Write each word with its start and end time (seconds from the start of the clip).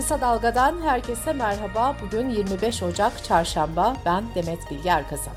Kısa 0.00 0.20
Dalga'dan 0.20 0.80
herkese 0.82 1.32
merhaba. 1.32 1.96
Bugün 2.02 2.28
25 2.28 2.82
Ocak 2.82 3.24
Çarşamba. 3.24 3.96
Ben 4.06 4.24
Demet 4.34 4.70
Bilge 4.70 4.88
Erkazan. 4.88 5.34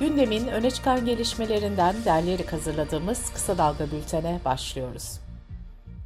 Gündemin 0.00 0.46
öne 0.46 0.70
çıkan 0.70 1.04
gelişmelerinden 1.04 1.94
derleyerek 2.04 2.52
hazırladığımız 2.52 3.32
Kısa 3.32 3.58
Dalga 3.58 3.90
bültene 3.90 4.40
başlıyoruz. 4.44 5.20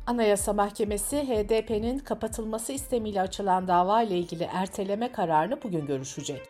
Anayasa 0.06 0.52
Mahkemesi 0.52 1.16
HDP'nin 1.16 1.98
kapatılması 1.98 2.72
istemiyle 2.72 3.20
açılan 3.20 3.68
dava 3.68 4.02
ile 4.02 4.18
ilgili 4.18 4.44
erteleme 4.52 5.12
kararını 5.12 5.62
bugün 5.62 5.86
görüşecek. 5.86 6.42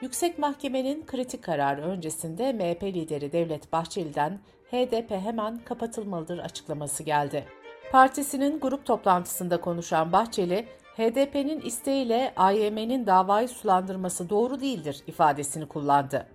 Yüksek 0.00 0.38
Mahkemenin 0.38 1.06
kritik 1.06 1.42
kararı 1.42 1.82
öncesinde 1.82 2.52
MHP 2.52 2.82
lideri 2.82 3.32
Devlet 3.32 3.72
Bahçeli'den 3.72 4.38
HDP 4.70 5.10
hemen 5.10 5.58
kapatılmalıdır 5.64 6.38
açıklaması 6.38 7.02
geldi. 7.02 7.44
Partisinin 7.92 8.60
grup 8.60 8.86
toplantısında 8.86 9.60
konuşan 9.60 10.12
Bahçeli, 10.12 10.68
HDP'nin 10.96 11.60
isteğiyle 11.60 12.32
AYM'nin 12.36 13.06
davayı 13.06 13.48
sulandırması 13.48 14.30
doğru 14.30 14.60
değildir 14.60 15.02
ifadesini 15.06 15.66
kullandı. 15.66 16.26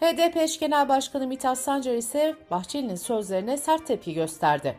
HDP 0.00 0.36
eş 0.36 0.58
genel 0.58 0.88
başkanı 0.88 1.26
Mithat 1.26 1.58
Sancar 1.58 1.94
ise 1.94 2.34
Bahçeli'nin 2.50 2.94
sözlerine 2.94 3.56
sert 3.56 3.86
tepki 3.86 4.14
gösterdi. 4.14 4.76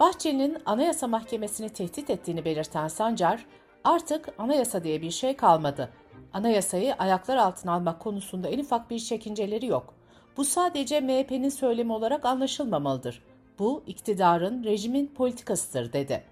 Bahçeli'nin 0.00 0.58
Anayasa 0.66 1.08
Mahkemesi'ni 1.08 1.70
tehdit 1.70 2.10
ettiğini 2.10 2.44
belirten 2.44 2.88
Sancar, 2.88 3.46
artık 3.84 4.28
anayasa 4.38 4.84
diye 4.84 5.02
bir 5.02 5.10
şey 5.10 5.36
kalmadı. 5.36 5.88
Anayasayı 6.32 6.94
ayaklar 6.94 7.36
altına 7.36 7.72
almak 7.72 8.00
konusunda 8.00 8.48
en 8.48 8.58
ufak 8.58 8.90
bir 8.90 8.98
çekinceleri 8.98 9.66
yok. 9.66 9.94
Bu 10.36 10.44
sadece 10.44 11.00
MHP'nin 11.00 11.48
söylemi 11.48 11.92
olarak 11.92 12.24
anlaşılmamalıdır. 12.24 13.22
Bu 13.58 13.82
iktidarın, 13.86 14.64
rejimin 14.64 15.06
politikasıdır 15.06 15.92
dedi. 15.92 16.24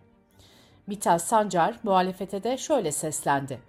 Mithat 0.87 1.23
Sancar 1.23 1.79
muhalefete 1.83 2.43
de 2.43 2.57
şöyle 2.57 2.93
seslendi. 2.93 3.61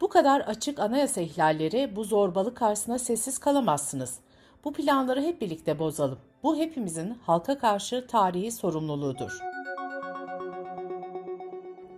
Bu 0.00 0.08
kadar 0.08 0.40
açık 0.40 0.78
anayasa 0.78 1.20
ihlalleri, 1.20 1.96
bu 1.96 2.04
zorbalık 2.04 2.56
karşısında 2.56 2.98
sessiz 2.98 3.38
kalamazsınız. 3.38 4.18
Bu 4.64 4.72
planları 4.72 5.22
hep 5.22 5.40
birlikte 5.40 5.78
bozalım. 5.78 6.18
Bu 6.42 6.56
hepimizin 6.56 7.18
halka 7.26 7.58
karşı 7.58 8.06
tarihi 8.06 8.52
sorumluluğudur. 8.52 9.38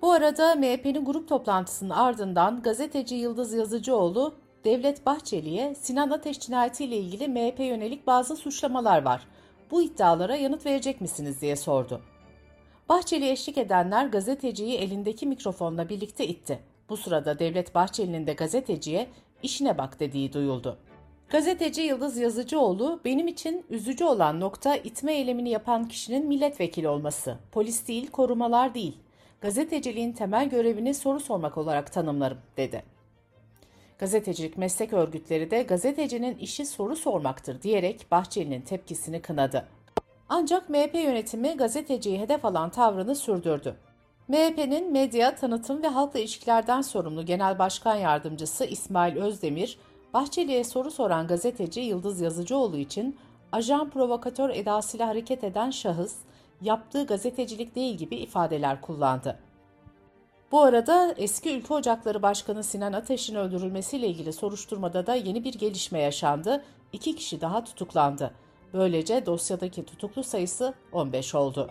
Bu 0.02 0.12
arada 0.12 0.54
MHP'nin 0.54 1.04
grup 1.04 1.28
toplantısının 1.28 1.90
ardından 1.90 2.62
gazeteci 2.62 3.14
Yıldız 3.14 3.52
Yazıcıoğlu, 3.52 4.34
Devlet 4.64 5.06
Bahçeli'ye 5.06 5.74
Sinan 5.74 6.10
Ateş 6.10 6.40
cinayetiyle 6.40 6.96
ilgili 6.96 7.28
MHP 7.28 7.60
yönelik 7.60 8.06
bazı 8.06 8.36
suçlamalar 8.36 9.02
var. 9.02 9.26
Bu 9.70 9.82
iddialara 9.82 10.36
yanıt 10.36 10.66
verecek 10.66 11.00
misiniz 11.00 11.40
diye 11.40 11.56
sordu. 11.56 12.00
Bahçeli 12.92 13.30
eşlik 13.30 13.58
edenler 13.58 14.06
gazeteciyi 14.06 14.78
elindeki 14.78 15.26
mikrofonla 15.26 15.88
birlikte 15.88 16.26
itti. 16.26 16.58
Bu 16.88 16.96
sırada 16.96 17.38
Devlet 17.38 17.74
Bahçeli'nin 17.74 18.26
de 18.26 18.32
gazeteciye 18.32 19.06
işine 19.42 19.78
bak 19.78 20.00
dediği 20.00 20.32
duyuldu. 20.32 20.78
Gazeteci 21.28 21.82
Yıldız 21.82 22.16
Yazıcıoğlu, 22.16 23.00
benim 23.04 23.28
için 23.28 23.64
üzücü 23.70 24.04
olan 24.04 24.40
nokta 24.40 24.76
itme 24.76 25.14
eylemini 25.14 25.50
yapan 25.50 25.88
kişinin 25.88 26.26
milletvekili 26.26 26.88
olması. 26.88 27.38
Polis 27.52 27.88
değil, 27.88 28.10
korumalar 28.10 28.74
değil. 28.74 28.96
Gazeteciliğin 29.40 30.12
temel 30.12 30.48
görevini 30.48 30.94
soru 30.94 31.20
sormak 31.20 31.58
olarak 31.58 31.92
tanımlarım, 31.92 32.38
dedi. 32.56 32.82
Gazetecilik 33.98 34.56
meslek 34.56 34.92
örgütleri 34.92 35.50
de 35.50 35.62
gazetecinin 35.62 36.38
işi 36.38 36.66
soru 36.66 36.96
sormaktır 36.96 37.62
diyerek 37.62 38.06
Bahçeli'nin 38.10 38.60
tepkisini 38.60 39.22
kınadı. 39.22 39.68
Ancak 40.34 40.70
MHP 40.70 40.94
yönetimi 40.94 41.56
gazeteciyi 41.56 42.20
hedef 42.20 42.44
alan 42.44 42.70
tavrını 42.70 43.14
sürdürdü. 43.14 43.74
MHP'nin 44.28 44.92
medya, 44.92 45.34
tanıtım 45.34 45.82
ve 45.82 45.88
halkla 45.88 46.20
ilişkilerden 46.20 46.80
sorumlu 46.80 47.26
Genel 47.26 47.58
Başkan 47.58 47.96
Yardımcısı 47.96 48.64
İsmail 48.64 49.16
Özdemir, 49.16 49.78
Bahçeli'ye 50.14 50.64
soru 50.64 50.90
soran 50.90 51.26
gazeteci 51.26 51.80
Yıldız 51.80 52.20
Yazıcıoğlu 52.20 52.76
için 52.76 53.18
ajan 53.52 53.90
provokatör 53.90 54.50
edasıyla 54.50 55.08
hareket 55.08 55.44
eden 55.44 55.70
şahıs, 55.70 56.16
yaptığı 56.60 57.06
gazetecilik 57.06 57.74
değil 57.74 57.96
gibi 57.96 58.16
ifadeler 58.16 58.80
kullandı. 58.80 59.38
Bu 60.52 60.60
arada 60.60 61.14
eski 61.16 61.56
Ülke 61.56 61.74
Ocakları 61.74 62.22
Başkanı 62.22 62.64
Sinan 62.64 62.92
Ateş'in 62.92 63.34
öldürülmesiyle 63.34 64.06
ilgili 64.06 64.32
soruşturmada 64.32 65.06
da 65.06 65.14
yeni 65.14 65.44
bir 65.44 65.54
gelişme 65.54 65.98
yaşandı. 65.98 66.64
İki 66.92 67.16
kişi 67.16 67.40
daha 67.40 67.64
tutuklandı. 67.64 68.32
Böylece 68.74 69.26
dosyadaki 69.26 69.84
tutuklu 69.84 70.24
sayısı 70.24 70.74
15 70.92 71.34
oldu. 71.34 71.68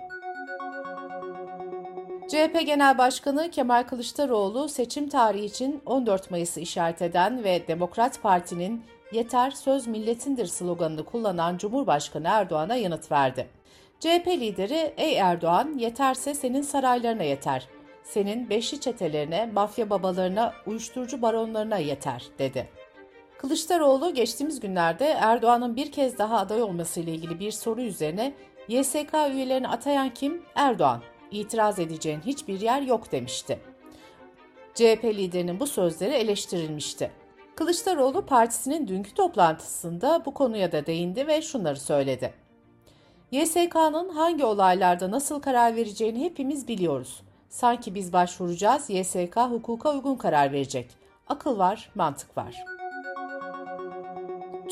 CHP 2.31 2.65
Genel 2.65 2.97
Başkanı 2.97 3.51
Kemal 3.51 3.83
Kılıçdaroğlu 3.83 4.69
seçim 4.69 5.09
tarihi 5.09 5.45
için 5.45 5.81
14 5.85 6.31
Mayıs'ı 6.31 6.59
işaret 6.59 7.01
eden 7.01 7.43
ve 7.43 7.67
Demokrat 7.67 8.21
Parti'nin 8.21 8.83
Yeter 9.11 9.51
Söz 9.51 9.87
Milletindir 9.87 10.45
sloganını 10.45 11.05
kullanan 11.05 11.57
Cumhurbaşkanı 11.57 12.27
Erdoğan'a 12.27 12.75
yanıt 12.75 13.11
verdi. 13.11 13.47
CHP 13.99 14.27
lideri 14.27 14.93
ey 14.97 15.17
Erdoğan 15.17 15.77
yeterse 15.77 16.33
senin 16.33 16.61
saraylarına 16.61 17.23
yeter. 17.23 17.67
Senin 18.03 18.49
beşli 18.49 18.79
çetelerine, 18.79 19.49
mafya 19.53 19.89
babalarına, 19.89 20.53
uyuşturucu 20.65 21.21
baronlarına 21.21 21.77
yeter 21.77 22.25
dedi. 22.39 22.69
Kılıçdaroğlu 23.41 24.13
geçtiğimiz 24.13 24.59
günlerde 24.59 25.05
Erdoğan'ın 25.05 25.75
bir 25.75 25.91
kez 25.91 26.17
daha 26.17 26.37
aday 26.37 26.61
olmasıyla 26.61 27.13
ilgili 27.13 27.39
bir 27.39 27.51
soru 27.51 27.81
üzerine 27.81 28.33
YSK 28.67 29.13
üyelerini 29.31 29.67
atayan 29.67 30.13
kim? 30.13 30.43
Erdoğan. 30.55 31.01
İtiraz 31.31 31.79
edeceğin 31.79 32.21
hiçbir 32.25 32.61
yer 32.61 32.81
yok 32.81 33.11
demişti. 33.11 33.59
CHP 34.73 35.03
liderinin 35.03 35.59
bu 35.59 35.67
sözleri 35.67 36.13
eleştirilmişti. 36.13 37.11
Kılıçdaroğlu 37.55 38.25
partisinin 38.25 38.87
dünkü 38.87 39.13
toplantısında 39.13 40.25
bu 40.25 40.33
konuya 40.33 40.71
da 40.71 40.85
değindi 40.85 41.27
ve 41.27 41.41
şunları 41.41 41.79
söyledi. 41.79 42.33
YSK'nın 43.31 44.09
hangi 44.09 44.45
olaylarda 44.45 45.11
nasıl 45.11 45.41
karar 45.41 45.75
vereceğini 45.75 46.23
hepimiz 46.23 46.67
biliyoruz. 46.67 47.21
Sanki 47.49 47.95
biz 47.95 48.13
başvuracağız, 48.13 48.89
YSK 48.89 49.37
hukuka 49.37 49.93
uygun 49.93 50.15
karar 50.15 50.51
verecek. 50.51 50.89
Akıl 51.27 51.57
var, 51.57 51.91
mantık 51.95 52.37
var.'' 52.37 52.70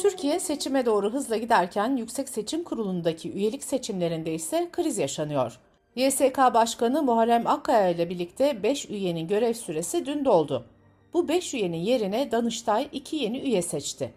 Türkiye 0.01 0.39
seçime 0.39 0.85
doğru 0.85 1.13
hızla 1.13 1.37
giderken 1.37 1.95
Yüksek 1.95 2.29
Seçim 2.29 2.63
Kurulu'ndaki 2.63 3.31
üyelik 3.31 3.63
seçimlerinde 3.63 4.33
ise 4.33 4.69
kriz 4.71 4.97
yaşanıyor. 4.97 5.59
YSK 5.95 6.37
Başkanı 6.37 7.03
Muharrem 7.03 7.47
Akkaya 7.47 7.89
ile 7.89 8.09
birlikte 8.09 8.63
5 8.63 8.89
üyenin 8.89 9.27
görev 9.27 9.53
süresi 9.53 10.05
dün 10.05 10.25
doldu. 10.25 10.65
Bu 11.13 11.27
5 11.27 11.53
üyenin 11.53 11.77
yerine 11.77 12.31
Danıştay 12.31 12.87
2 12.91 13.15
yeni 13.15 13.39
üye 13.39 13.61
seçti. 13.61 14.13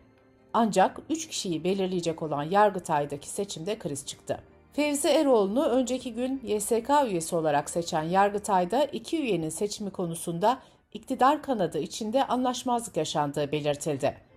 Ancak 0.52 1.00
3 1.10 1.28
kişiyi 1.28 1.64
belirleyecek 1.64 2.22
olan 2.22 2.42
Yargıtay'daki 2.42 3.28
seçimde 3.28 3.78
kriz 3.78 4.06
çıktı. 4.06 4.38
Fevzi 4.72 5.08
Eroğlu'nu 5.08 5.64
önceki 5.64 6.14
gün 6.14 6.40
YSK 6.44 6.90
üyesi 7.06 7.36
olarak 7.36 7.70
seçen 7.70 8.02
Yargıtay'da 8.02 8.84
iki 8.84 9.22
üyenin 9.22 9.48
seçimi 9.48 9.90
konusunda 9.90 10.58
iktidar 10.92 11.42
kanadı 11.42 11.78
içinde 11.78 12.24
anlaşmazlık 12.24 12.96
yaşandığı 12.96 13.52
belirtildi. 13.52 14.31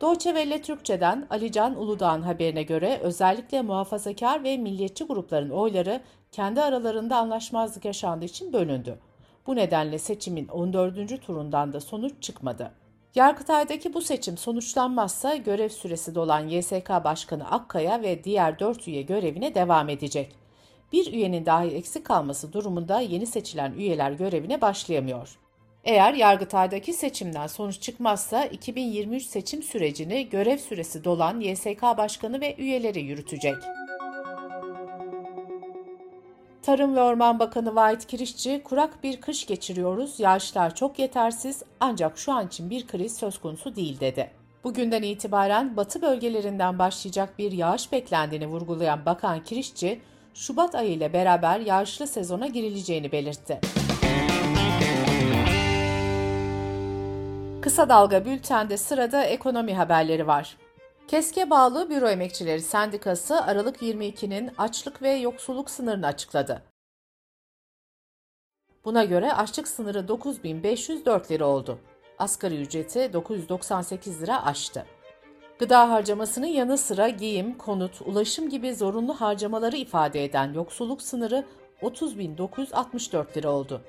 Welle 0.00 0.62
Türkçe'den 0.62 1.26
Alican 1.30 1.76
Uludağ'ın 1.76 2.22
haberine 2.22 2.62
göre 2.62 3.00
özellikle 3.02 3.62
muhafazakar 3.62 4.44
ve 4.44 4.56
milliyetçi 4.56 5.04
grupların 5.04 5.50
oyları 5.50 6.00
kendi 6.32 6.62
aralarında 6.62 7.16
anlaşmazlık 7.16 7.84
yaşandığı 7.84 8.24
için 8.24 8.52
bölündü. 8.52 8.98
Bu 9.46 9.56
nedenle 9.56 9.98
seçimin 9.98 10.48
14. 10.48 11.26
turundan 11.26 11.72
da 11.72 11.80
sonuç 11.80 12.22
çıkmadı. 12.22 12.72
Yargıtay'daki 13.14 13.94
bu 13.94 14.00
seçim 14.00 14.36
sonuçlanmazsa 14.36 15.36
görev 15.36 15.68
süresi 15.68 16.14
dolan 16.14 16.48
YSK 16.48 16.90
Başkanı 17.04 17.50
Akkaya 17.50 18.02
ve 18.02 18.24
diğer 18.24 18.58
4 18.58 18.88
üye 18.88 19.02
görevine 19.02 19.54
devam 19.54 19.88
edecek. 19.88 20.34
Bir 20.92 21.12
üyenin 21.12 21.46
dahi 21.46 21.68
eksik 21.68 22.04
kalması 22.04 22.52
durumunda 22.52 23.00
yeni 23.00 23.26
seçilen 23.26 23.72
üyeler 23.72 24.12
görevine 24.12 24.60
başlayamıyor. 24.60 25.38
Eğer 25.86 26.14
Yargıtay'daki 26.14 26.92
seçimden 26.92 27.46
sonuç 27.46 27.80
çıkmazsa 27.80 28.44
2023 28.44 29.22
seçim 29.22 29.62
sürecini 29.62 30.28
görev 30.28 30.58
süresi 30.58 31.04
dolan 31.04 31.40
YSK 31.40 31.82
Başkanı 31.82 32.40
ve 32.40 32.56
üyeleri 32.58 33.00
yürütecek. 33.00 33.56
Tarım 36.62 36.96
ve 36.96 37.00
Orman 37.00 37.38
Bakanı 37.38 37.74
Vahit 37.74 38.06
Kirişçi, 38.06 38.60
kurak 38.64 39.02
bir 39.02 39.20
kış 39.20 39.46
geçiriyoruz, 39.46 40.20
yağışlar 40.20 40.74
çok 40.74 40.98
yetersiz 40.98 41.62
ancak 41.80 42.18
şu 42.18 42.32
an 42.32 42.46
için 42.46 42.70
bir 42.70 42.86
kriz 42.86 43.16
söz 43.16 43.38
konusu 43.38 43.76
değil 43.76 44.00
dedi. 44.00 44.30
Bugünden 44.64 45.02
itibaren 45.02 45.76
batı 45.76 46.02
bölgelerinden 46.02 46.78
başlayacak 46.78 47.38
bir 47.38 47.52
yağış 47.52 47.92
beklendiğini 47.92 48.46
vurgulayan 48.46 49.06
Bakan 49.06 49.44
Kirişçi, 49.44 50.00
Şubat 50.34 50.74
ayı 50.74 50.90
ile 50.90 51.12
beraber 51.12 51.60
yağışlı 51.60 52.06
sezona 52.06 52.46
girileceğini 52.46 53.12
belirtti. 53.12 53.60
Kısa 57.66 57.88
Dalga 57.88 58.24
Bülten'de 58.24 58.76
sırada 58.76 59.24
ekonomi 59.24 59.74
haberleri 59.74 60.26
var. 60.26 60.56
KESK'e 61.08 61.50
bağlı 61.50 61.90
Büro 61.90 62.08
Emekçileri 62.08 62.60
Sendikası 62.62 63.42
Aralık 63.42 63.82
22'nin 63.82 64.50
açlık 64.58 65.02
ve 65.02 65.10
yoksulluk 65.10 65.70
sınırını 65.70 66.06
açıkladı. 66.06 66.62
Buna 68.84 69.04
göre 69.04 69.32
açlık 69.32 69.68
sınırı 69.68 70.08
9504 70.08 71.30
lira 71.30 71.46
oldu. 71.46 71.78
Asgari 72.18 72.60
ücreti 72.60 73.12
998 73.12 74.22
lira 74.22 74.46
aştı. 74.46 74.86
Gıda 75.58 75.90
harcamasının 75.90 76.46
yanı 76.46 76.78
sıra 76.78 77.08
giyim, 77.08 77.58
konut, 77.58 78.00
ulaşım 78.00 78.48
gibi 78.48 78.74
zorunlu 78.74 79.14
harcamaları 79.14 79.76
ifade 79.76 80.24
eden 80.24 80.52
yoksulluk 80.52 81.02
sınırı 81.02 81.44
30.964 81.82 83.36
lira 83.36 83.50
oldu. 83.50 83.82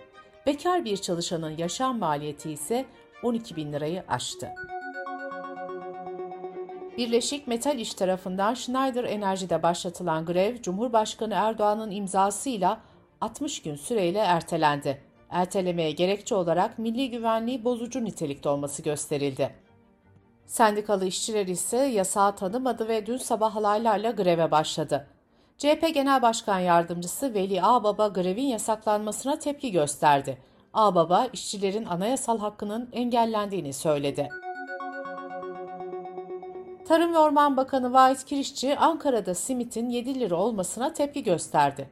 Bekar 0.45 0.85
bir 0.85 0.97
çalışanın 0.97 1.57
yaşam 1.57 1.99
maliyeti 1.99 2.51
ise 2.51 2.85
12 3.23 3.55
bin 3.55 3.73
lirayı 3.73 4.03
aştı. 4.07 4.53
Birleşik 6.97 7.47
Metal 7.47 7.79
İş 7.79 7.93
tarafından 7.93 8.53
Schneider 8.53 9.03
Enerji'de 9.03 9.63
başlatılan 9.63 10.25
grev, 10.25 10.61
Cumhurbaşkanı 10.61 11.33
Erdoğan'ın 11.33 11.91
imzasıyla 11.91 12.79
60 13.21 13.61
gün 13.61 13.75
süreyle 13.75 14.19
ertelendi. 14.19 15.01
Ertelemeye 15.29 15.91
gerekçe 15.91 16.35
olarak 16.35 16.79
milli 16.79 17.11
güvenliği 17.11 17.63
bozucu 17.63 18.05
nitelikte 18.05 18.49
olması 18.49 18.81
gösterildi. 18.81 19.55
Sendikalı 20.45 21.05
işçiler 21.05 21.47
ise 21.47 21.77
yasağı 21.77 22.35
tanımadı 22.35 22.87
ve 22.87 23.05
dün 23.05 23.17
sabah 23.17 23.55
halaylarla 23.55 24.11
greve 24.11 24.51
başladı. 24.51 25.07
CHP 25.57 25.93
Genel 25.93 26.21
Başkan 26.21 26.59
Yardımcısı 26.59 27.33
Veli 27.33 27.63
Ağbaba 27.63 28.07
grevin 28.07 28.47
yasaklanmasına 28.47 29.39
tepki 29.39 29.71
gösterdi. 29.71 30.37
Ağbaba, 30.77 31.27
işçilerin 31.33 31.85
anayasal 31.85 32.39
hakkının 32.39 32.89
engellendiğini 32.91 33.73
söyledi. 33.73 34.29
Tarım 36.87 37.13
ve 37.13 37.17
Orman 37.17 37.57
Bakanı 37.57 37.93
Vahit 37.93 38.25
Kirişçi, 38.25 38.77
Ankara'da 38.77 39.33
simitin 39.33 39.89
7 39.89 40.19
lira 40.19 40.35
olmasına 40.35 40.93
tepki 40.93 41.23
gösterdi. 41.23 41.89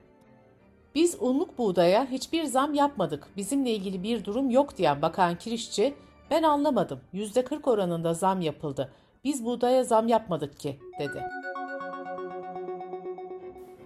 Biz 0.96 1.18
unluk 1.20 1.58
buğdaya 1.58 2.06
hiçbir 2.06 2.44
zam 2.44 2.74
yapmadık, 2.74 3.28
bizimle 3.38 3.72
ilgili 3.72 4.04
bir 4.04 4.26
durum 4.26 4.50
yok 4.50 4.78
diyen 4.78 5.02
Bakan 5.02 5.38
Kirişçi, 5.38 5.94
ben 6.32 6.44
anlamadım, 6.44 7.00
%40 7.14 7.70
oranında 7.70 8.14
zam 8.14 8.42
yapıldı, 8.42 8.92
biz 9.24 9.46
buğdaya 9.46 9.84
zam 9.84 10.08
yapmadık 10.08 10.60
ki, 10.60 10.80
dedi. 11.00 11.24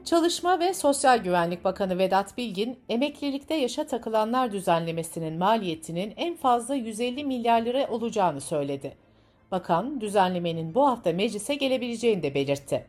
Çalışma 0.10 0.60
ve 0.60 0.74
Sosyal 0.74 1.18
Güvenlik 1.18 1.64
Bakanı 1.64 1.98
Vedat 1.98 2.38
Bilgin, 2.38 2.80
emeklilikte 2.90 3.56
yaşa 3.56 3.88
takılanlar 3.88 4.52
düzenlemesinin 4.52 5.38
maliyetinin 5.38 6.14
en 6.18 6.36
fazla 6.36 6.76
150 6.76 7.24
milyar 7.24 7.62
lira 7.62 7.88
olacağını 7.88 8.42
söyledi. 8.42 8.98
Bakan, 9.52 10.02
düzenlemenin 10.02 10.76
bu 10.76 10.88
hafta 10.88 11.14
meclise 11.14 11.56
gelebileceğini 11.56 12.24
de 12.24 12.36
belirtti. 12.36 12.86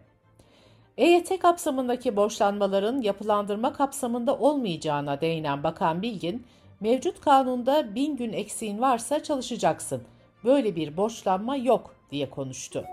EYT 0.99 1.39
kapsamındaki 1.39 2.17
borçlanmaların 2.17 3.01
yapılandırma 3.01 3.73
kapsamında 3.73 4.39
olmayacağına 4.39 5.21
değinen 5.21 5.63
Bakan 5.63 6.03
Bilgin, 6.03 6.47
mevcut 6.81 7.21
kanunda 7.21 7.95
bin 7.95 8.17
gün 8.17 8.33
eksiğin 8.33 8.81
varsa 8.81 9.23
çalışacaksın. 9.23 10.03
Böyle 10.45 10.77
bir 10.77 10.97
borçlanma 10.97 11.57
yok 11.57 11.95
diye 12.11 12.31
konuştu. 12.31 12.85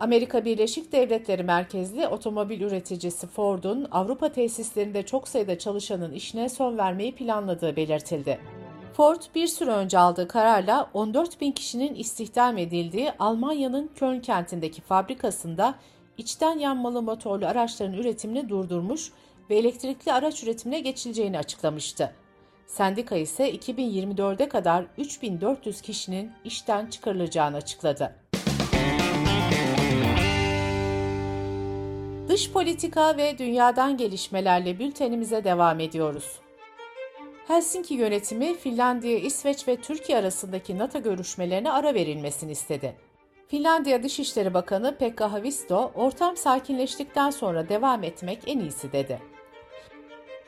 Amerika 0.00 0.44
Birleşik 0.44 0.92
Devletleri 0.92 1.42
merkezli 1.42 2.08
otomobil 2.08 2.60
üreticisi 2.60 3.26
Ford'un 3.26 3.88
Avrupa 3.90 4.32
tesislerinde 4.32 5.06
çok 5.06 5.28
sayıda 5.28 5.58
çalışanın 5.58 6.12
işine 6.12 6.48
son 6.48 6.78
vermeyi 6.78 7.14
planladığı 7.14 7.76
belirtildi. 7.76 8.38
Ford 8.92 9.22
bir 9.34 9.46
süre 9.46 9.70
önce 9.70 9.98
aldığı 9.98 10.28
kararla 10.28 10.90
14 10.94 11.40
bin 11.40 11.52
kişinin 11.52 11.94
istihdam 11.94 12.58
edildiği 12.58 13.12
Almanya'nın 13.18 13.90
Köln 13.94 14.20
kentindeki 14.20 14.80
fabrikasında 14.80 15.74
içten 16.18 16.58
yanmalı 16.58 17.02
motorlu 17.02 17.46
araçların 17.46 17.94
üretimini 17.94 18.48
durdurmuş 18.48 19.12
ve 19.50 19.56
elektrikli 19.56 20.12
araç 20.12 20.42
üretimine 20.42 20.80
geçileceğini 20.80 21.38
açıklamıştı. 21.38 22.12
Sendika 22.66 23.16
ise 23.16 23.54
2024'e 23.54 24.48
kadar 24.48 24.84
3400 24.98 25.80
kişinin 25.80 26.32
işten 26.44 26.86
çıkarılacağını 26.86 27.56
açıkladı. 27.56 28.27
Dış 32.28 32.52
politika 32.52 33.16
ve 33.16 33.38
dünyadan 33.38 33.96
gelişmelerle 33.96 34.78
bültenimize 34.78 35.44
devam 35.44 35.80
ediyoruz. 35.80 36.40
Helsinki 37.46 37.94
yönetimi 37.94 38.56
Finlandiya, 38.56 39.18
İsveç 39.18 39.68
ve 39.68 39.76
Türkiye 39.76 40.18
arasındaki 40.18 40.78
NATO 40.78 41.02
görüşmelerine 41.02 41.70
ara 41.72 41.94
verilmesini 41.94 42.52
istedi. 42.52 42.96
Finlandiya 43.48 44.02
Dışişleri 44.02 44.54
Bakanı 44.54 44.96
Pekka 44.96 45.32
Havisto, 45.32 45.92
ortam 45.94 46.36
sakinleştikten 46.36 47.30
sonra 47.30 47.68
devam 47.68 48.04
etmek 48.04 48.38
en 48.46 48.58
iyisi 48.58 48.92
dedi. 48.92 49.22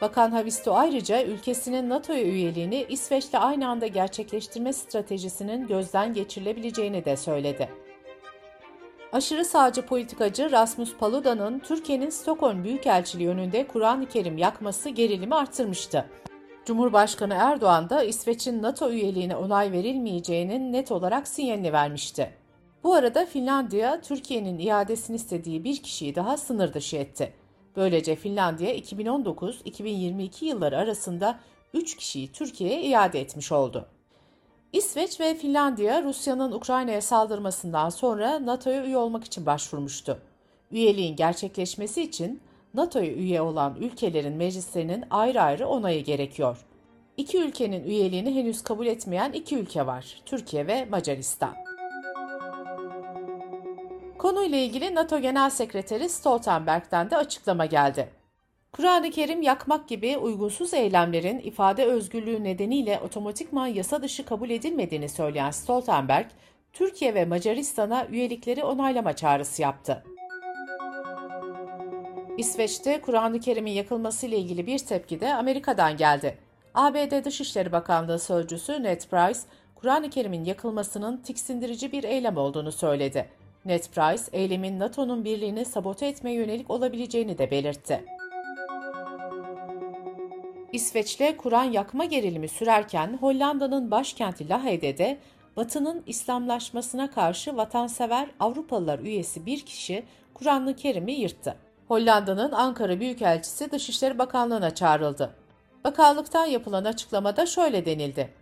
Bakan 0.00 0.30
Havisto 0.30 0.74
ayrıca 0.74 1.24
ülkesinin 1.24 1.88
NATO'ya 1.88 2.22
üyeliğini 2.22 2.86
İsveç'le 2.88 3.34
aynı 3.34 3.68
anda 3.68 3.86
gerçekleştirme 3.86 4.72
stratejisinin 4.72 5.66
gözden 5.66 6.14
geçirilebileceğini 6.14 7.04
de 7.04 7.16
söyledi. 7.16 7.89
Aşırı 9.12 9.44
sağcı 9.44 9.86
politikacı 9.86 10.50
Rasmus 10.50 10.96
Paluda'nın 10.96 11.58
Türkiye'nin 11.58 12.10
Stockholm 12.10 12.64
Büyükelçiliği 12.64 13.28
önünde 13.28 13.66
Kur'an-ı 13.66 14.08
Kerim 14.08 14.38
yakması 14.38 14.88
gerilimi 14.88 15.34
artırmıştı. 15.34 16.06
Cumhurbaşkanı 16.64 17.34
Erdoğan 17.34 17.90
da 17.90 18.04
İsveç'in 18.04 18.62
NATO 18.62 18.90
üyeliğine 18.90 19.36
onay 19.36 19.72
verilmeyeceğinin 19.72 20.72
net 20.72 20.92
olarak 20.92 21.28
sinyalini 21.28 21.72
vermişti. 21.72 22.30
Bu 22.84 22.94
arada 22.94 23.26
Finlandiya, 23.26 24.00
Türkiye'nin 24.00 24.58
iadesini 24.58 25.16
istediği 25.16 25.64
bir 25.64 25.82
kişiyi 25.82 26.14
daha 26.14 26.36
sınır 26.36 26.74
dışı 26.74 26.96
etti. 26.96 27.32
Böylece 27.76 28.16
Finlandiya 28.16 28.74
2019-2022 28.74 30.44
yılları 30.44 30.78
arasında 30.78 31.40
3 31.74 31.96
kişiyi 31.96 32.32
Türkiye'ye 32.32 32.82
iade 32.82 33.20
etmiş 33.20 33.52
oldu. 33.52 33.88
İsveç 34.72 35.20
ve 35.20 35.34
Finlandiya 35.34 36.02
Rusya'nın 36.02 36.52
Ukrayna'ya 36.52 37.02
saldırmasından 37.02 37.88
sonra 37.88 38.46
NATO'ya 38.46 38.84
üye 38.84 38.96
olmak 38.96 39.24
için 39.24 39.46
başvurmuştu. 39.46 40.18
Üyeliğin 40.70 41.16
gerçekleşmesi 41.16 42.02
için 42.02 42.40
NATO'ya 42.74 43.12
üye 43.12 43.40
olan 43.42 43.76
ülkelerin 43.80 44.36
meclislerinin 44.36 45.04
ayrı 45.10 45.42
ayrı 45.42 45.68
onayı 45.68 46.04
gerekiyor. 46.04 46.66
İki 47.16 47.38
ülkenin 47.38 47.84
üyeliğini 47.84 48.34
henüz 48.34 48.62
kabul 48.62 48.86
etmeyen 48.86 49.32
iki 49.32 49.56
ülke 49.56 49.86
var, 49.86 50.20
Türkiye 50.26 50.66
ve 50.66 50.84
Macaristan. 50.84 51.54
Konuyla 54.18 54.58
ilgili 54.58 54.94
NATO 54.94 55.18
Genel 55.18 55.50
Sekreteri 55.50 56.08
Stoltenberg'den 56.08 57.10
de 57.10 57.16
açıklama 57.16 57.66
geldi. 57.66 58.19
Kur'an-ı 58.80 59.10
Kerim 59.10 59.42
yakmak 59.42 59.88
gibi 59.88 60.18
uygunsuz 60.18 60.74
eylemlerin 60.74 61.38
ifade 61.38 61.84
özgürlüğü 61.84 62.44
nedeniyle 62.44 63.00
otomatikman 63.04 63.66
yasa 63.66 64.02
dışı 64.02 64.24
kabul 64.24 64.50
edilmediğini 64.50 65.08
söyleyen 65.08 65.50
Stoltenberg, 65.50 66.26
Türkiye 66.72 67.14
ve 67.14 67.24
Macaristan'a 67.24 68.06
üyelikleri 68.06 68.64
onaylama 68.64 69.16
çağrısı 69.16 69.62
yaptı. 69.62 70.04
İsveç'te 72.38 73.00
Kur'an-ı 73.00 73.40
Kerim'in 73.40 73.72
yakılmasıyla 73.72 74.38
ilgili 74.38 74.66
bir 74.66 74.78
tepki 74.78 75.20
de 75.20 75.34
Amerika'dan 75.34 75.96
geldi. 75.96 76.38
ABD 76.74 77.24
Dışişleri 77.24 77.72
Bakanlığı 77.72 78.18
Sözcüsü 78.18 78.82
Ned 78.82 79.00
Price, 79.00 79.40
Kur'an-ı 79.74 80.10
Kerim'in 80.10 80.44
yakılmasının 80.44 81.16
tiksindirici 81.16 81.92
bir 81.92 82.04
eylem 82.04 82.36
olduğunu 82.36 82.72
söyledi. 82.72 83.28
Ned 83.64 83.84
Price, 83.94 84.22
eylemin 84.32 84.78
NATO'nun 84.78 85.24
birliğini 85.24 85.64
sabote 85.64 86.06
etmeye 86.06 86.34
yönelik 86.34 86.70
olabileceğini 86.70 87.38
de 87.38 87.50
belirtti. 87.50 88.19
İsveç'le 90.72 91.36
Kur'an 91.38 91.64
yakma 91.64 92.04
gerilimi 92.04 92.48
sürerken 92.48 93.18
Hollanda'nın 93.20 93.90
başkenti 93.90 94.48
Lahe'de 94.48 94.98
de 94.98 95.18
Batı'nın 95.56 96.02
İslamlaşmasına 96.06 97.10
karşı 97.10 97.56
vatansever 97.56 98.30
Avrupalılar 98.40 98.98
üyesi 98.98 99.46
bir 99.46 99.60
kişi 99.60 100.04
Kur'an-ı 100.34 100.76
Kerim'i 100.76 101.12
yırttı. 101.12 101.56
Hollanda'nın 101.88 102.52
Ankara 102.52 103.00
Büyükelçisi 103.00 103.70
Dışişleri 103.70 104.18
Bakanlığı'na 104.18 104.74
çağrıldı. 104.74 105.34
Bakanlıktan 105.84 106.46
yapılan 106.46 106.84
açıklamada 106.84 107.46
şöyle 107.46 107.86
denildi. 107.86 108.34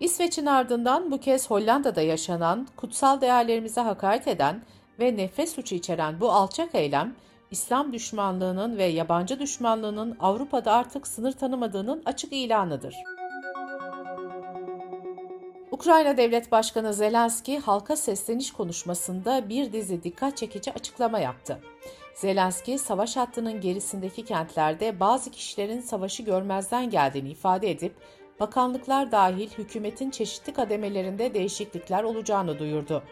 İsveç'in 0.00 0.46
ardından 0.46 1.10
bu 1.10 1.20
kez 1.20 1.50
Hollanda'da 1.50 2.02
yaşanan, 2.02 2.68
kutsal 2.76 3.20
değerlerimize 3.20 3.80
hakaret 3.80 4.28
eden 4.28 4.62
ve 5.00 5.16
nefret 5.16 5.50
suçu 5.50 5.74
içeren 5.74 6.20
bu 6.20 6.32
alçak 6.32 6.74
eylem, 6.74 7.14
İslam 7.50 7.92
düşmanlığının 7.92 8.78
ve 8.78 8.84
yabancı 8.84 9.38
düşmanlığının 9.38 10.16
Avrupa'da 10.20 10.72
artık 10.72 11.06
sınır 11.06 11.32
tanımadığının 11.32 12.02
açık 12.06 12.32
ilanıdır. 12.32 12.94
Ukrayna 15.70 16.16
Devlet 16.16 16.52
Başkanı 16.52 16.94
Zelenski 16.94 17.58
halka 17.58 17.96
sesleniş 17.96 18.52
konuşmasında 18.52 19.48
bir 19.48 19.72
dizi 19.72 20.02
dikkat 20.02 20.36
çekici 20.36 20.72
açıklama 20.72 21.18
yaptı. 21.18 21.58
Zelenski, 22.14 22.78
savaş 22.78 23.16
hattının 23.16 23.60
gerisindeki 23.60 24.24
kentlerde 24.24 25.00
bazı 25.00 25.30
kişilerin 25.30 25.80
savaşı 25.80 26.22
görmezden 26.22 26.90
geldiğini 26.90 27.28
ifade 27.28 27.70
edip, 27.70 27.94
bakanlıklar 28.40 29.12
dahil 29.12 29.50
hükümetin 29.50 30.10
çeşitli 30.10 30.52
kademelerinde 30.52 31.34
değişiklikler 31.34 32.02
olacağını 32.02 32.58
duyurdu. 32.58 33.02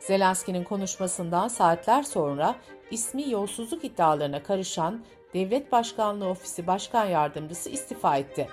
Zelenski'nin 0.00 0.64
konuşmasından 0.64 1.48
saatler 1.48 2.02
sonra 2.02 2.54
ismi 2.92 3.30
yolsuzluk 3.30 3.84
iddialarına 3.84 4.42
karışan 4.42 5.00
Devlet 5.34 5.72
Başkanlığı 5.72 6.28
Ofisi 6.28 6.66
Başkan 6.66 7.04
Yardımcısı 7.04 7.70
istifa 7.70 8.16
etti. 8.16 8.48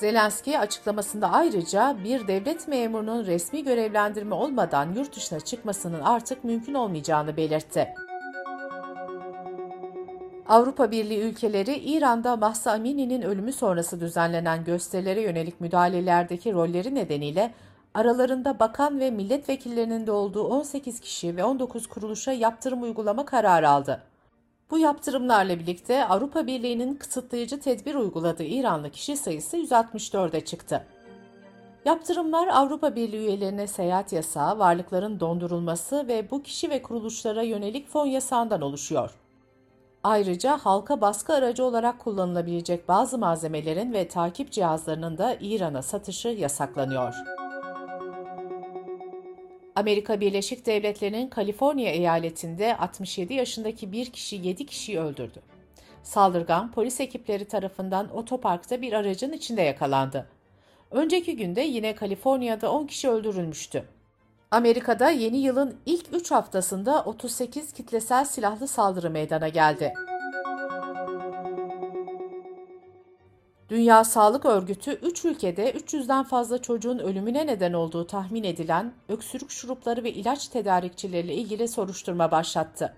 Zelenski 0.00 0.58
açıklamasında 0.58 1.32
ayrıca 1.32 1.96
bir 2.04 2.28
devlet 2.28 2.68
memurunun 2.68 3.26
resmi 3.26 3.64
görevlendirme 3.64 4.34
olmadan 4.34 4.94
yurt 4.94 5.16
dışına 5.16 5.40
çıkmasının 5.40 6.00
artık 6.00 6.44
mümkün 6.44 6.74
olmayacağını 6.74 7.36
belirtti. 7.36 7.88
Avrupa 10.48 10.90
Birliği 10.90 11.20
ülkeleri 11.20 11.74
İran'da 11.74 12.36
Mahsa 12.36 12.72
Amini'nin 12.72 13.22
ölümü 13.22 13.52
sonrası 13.52 14.00
düzenlenen 14.00 14.64
gösterilere 14.64 15.20
yönelik 15.20 15.60
müdahalelerdeki 15.60 16.52
rolleri 16.52 16.94
nedeniyle 16.94 17.54
aralarında 17.94 18.58
bakan 18.58 19.00
ve 19.00 19.10
milletvekillerinin 19.10 20.06
de 20.06 20.12
olduğu 20.12 20.42
18 20.42 21.00
kişi 21.00 21.36
ve 21.36 21.44
19 21.44 21.86
kuruluşa 21.86 22.32
yaptırım 22.32 22.82
uygulama 22.82 23.24
kararı 23.24 23.68
aldı. 23.68 24.02
Bu 24.70 24.78
yaptırımlarla 24.78 25.58
birlikte 25.58 26.04
Avrupa 26.04 26.46
Birliği'nin 26.46 26.94
kısıtlayıcı 26.94 27.60
tedbir 27.60 27.94
uyguladığı 27.94 28.44
İranlı 28.44 28.90
kişi 28.90 29.16
sayısı 29.16 29.56
164'e 29.56 30.44
çıktı. 30.44 30.86
Yaptırımlar 31.84 32.48
Avrupa 32.48 32.96
Birliği 32.96 33.18
üyelerine 33.18 33.66
seyahat 33.66 34.12
yasağı, 34.12 34.58
varlıkların 34.58 35.20
dondurulması 35.20 36.08
ve 36.08 36.30
bu 36.30 36.42
kişi 36.42 36.70
ve 36.70 36.82
kuruluşlara 36.82 37.42
yönelik 37.42 37.88
fon 37.88 38.06
yasağından 38.06 38.60
oluşuyor. 38.60 39.10
Ayrıca 40.04 40.56
halka 40.56 41.00
baskı 41.00 41.34
aracı 41.34 41.64
olarak 41.64 41.98
kullanılabilecek 41.98 42.88
bazı 42.88 43.18
malzemelerin 43.18 43.92
ve 43.92 44.08
takip 44.08 44.52
cihazlarının 44.52 45.18
da 45.18 45.36
İran'a 45.40 45.82
satışı 45.82 46.28
yasaklanıyor. 46.28 47.41
Amerika 49.76 50.20
Birleşik 50.20 50.66
Devletleri'nin 50.66 51.28
Kaliforniya 51.28 51.90
eyaletinde 51.90 52.76
67 52.76 53.34
yaşındaki 53.34 53.92
bir 53.92 54.06
kişi 54.06 54.36
7 54.36 54.66
kişiyi 54.66 55.00
öldürdü. 55.00 55.42
Saldırgan 56.02 56.72
polis 56.72 57.00
ekipleri 57.00 57.44
tarafından 57.44 58.16
otoparkta 58.16 58.82
bir 58.82 58.92
aracın 58.92 59.32
içinde 59.32 59.62
yakalandı. 59.62 60.28
Önceki 60.90 61.36
günde 61.36 61.60
yine 61.60 61.94
Kaliforniya'da 61.94 62.72
10 62.72 62.86
kişi 62.86 63.08
öldürülmüştü. 63.08 63.84
Amerika'da 64.50 65.10
yeni 65.10 65.38
yılın 65.38 65.76
ilk 65.86 66.06
3 66.12 66.30
haftasında 66.30 67.04
38 67.04 67.72
kitlesel 67.72 68.24
silahlı 68.24 68.68
saldırı 68.68 69.10
meydana 69.10 69.48
geldi. 69.48 69.92
Dünya 73.72 74.04
Sağlık 74.04 74.44
Örgütü 74.44 74.90
3 74.90 75.24
ülkede 75.24 75.72
300'den 75.72 76.24
fazla 76.24 76.62
çocuğun 76.62 76.98
ölümüne 76.98 77.46
neden 77.46 77.72
olduğu 77.72 78.06
tahmin 78.06 78.44
edilen 78.44 78.92
öksürük 79.08 79.50
şurupları 79.50 80.04
ve 80.04 80.12
ilaç 80.12 80.48
tedarikçileriyle 80.48 81.34
ilgili 81.34 81.68
soruşturma 81.68 82.30
başlattı. 82.30 82.94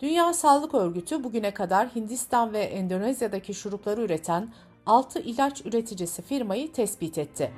Dünya 0.00 0.32
Sağlık 0.32 0.74
Örgütü 0.74 1.24
bugüne 1.24 1.54
kadar 1.54 1.88
Hindistan 1.88 2.52
ve 2.52 2.58
Endonezya'daki 2.58 3.54
şurupları 3.54 4.02
üreten 4.02 4.48
6 4.86 5.18
ilaç 5.18 5.66
üreticisi 5.66 6.22
firmayı 6.22 6.72
tespit 6.72 7.18
etti. 7.18 7.52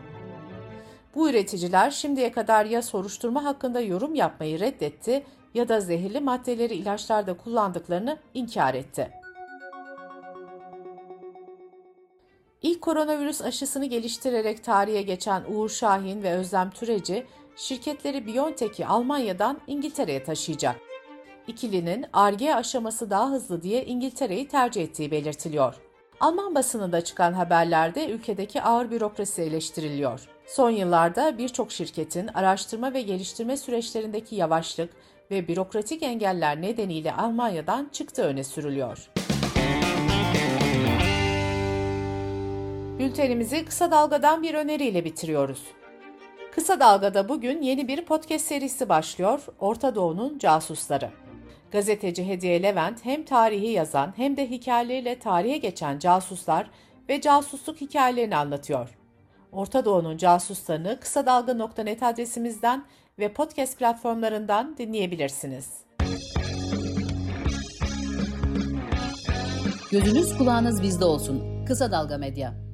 Bu 1.14 1.30
üreticiler 1.30 1.90
şimdiye 1.90 2.32
kadar 2.32 2.64
ya 2.64 2.82
soruşturma 2.82 3.44
hakkında 3.44 3.80
yorum 3.80 4.14
yapmayı 4.14 4.60
reddetti 4.60 5.24
ya 5.54 5.68
da 5.68 5.80
zehirli 5.80 6.20
maddeleri 6.20 6.74
ilaçlarda 6.74 7.36
kullandıklarını 7.36 8.18
inkar 8.34 8.74
etti. 8.74 9.17
İlk 12.62 12.82
koronavirüs 12.82 13.42
aşısını 13.42 13.86
geliştirerek 13.86 14.64
tarihe 14.64 15.02
geçen 15.02 15.44
Uğur 15.48 15.68
Şahin 15.68 16.22
ve 16.22 16.32
Özlem 16.32 16.70
Türeci, 16.70 17.26
şirketleri 17.56 18.26
BioNTech'i 18.26 18.86
Almanya'dan 18.86 19.60
İngiltere'ye 19.66 20.24
taşıyacak. 20.24 20.76
İkilinin 21.46 22.06
ARGE 22.12 22.54
aşaması 22.54 23.10
daha 23.10 23.30
hızlı 23.30 23.62
diye 23.62 23.84
İngiltere'yi 23.84 24.48
tercih 24.48 24.82
ettiği 24.82 25.10
belirtiliyor. 25.10 25.74
Alman 26.20 26.54
basınında 26.54 27.04
çıkan 27.04 27.32
haberlerde 27.32 28.10
ülkedeki 28.10 28.62
ağır 28.62 28.90
bürokrasi 28.90 29.42
eleştiriliyor. 29.42 30.28
Son 30.46 30.70
yıllarda 30.70 31.38
birçok 31.38 31.72
şirketin 31.72 32.26
araştırma 32.26 32.94
ve 32.94 33.02
geliştirme 33.02 33.56
süreçlerindeki 33.56 34.36
yavaşlık 34.36 34.90
ve 35.30 35.48
bürokratik 35.48 36.02
engeller 36.02 36.62
nedeniyle 36.62 37.12
Almanya'dan 37.12 37.88
çıktığı 37.92 38.22
öne 38.22 38.44
sürülüyor. 38.44 39.10
Bültenimizi 42.98 43.64
kısa 43.64 43.90
dalgadan 43.90 44.42
bir 44.42 44.54
öneriyle 44.54 45.04
bitiriyoruz. 45.04 45.62
Kısa 46.52 46.80
Dalga'da 46.80 47.28
bugün 47.28 47.62
yeni 47.62 47.88
bir 47.88 48.04
podcast 48.04 48.46
serisi 48.46 48.88
başlıyor, 48.88 49.46
Orta 49.58 49.94
Doğu'nun 49.94 50.38
Casusları. 50.38 51.10
Gazeteci 51.72 52.28
Hediye 52.28 52.62
Levent 52.62 53.04
hem 53.04 53.24
tarihi 53.24 53.66
yazan 53.66 54.12
hem 54.16 54.36
de 54.36 54.50
hikayeleriyle 54.50 55.18
tarihe 55.18 55.56
geçen 55.56 55.98
casuslar 55.98 56.70
ve 57.08 57.20
casusluk 57.20 57.80
hikayelerini 57.80 58.36
anlatıyor. 58.36 58.98
Orta 59.52 59.84
Doğu'nun 59.84 60.16
casuslarını 60.16 61.00
kısa 61.00 61.26
dalga.net 61.26 62.02
adresimizden 62.02 62.84
ve 63.18 63.32
podcast 63.32 63.78
platformlarından 63.78 64.76
dinleyebilirsiniz. 64.78 65.70
Gözünüz 69.90 70.38
kulağınız 70.38 70.82
bizde 70.82 71.04
olsun. 71.04 71.64
Kısa 71.66 71.92
Dalga 71.92 72.18
Medya. 72.18 72.67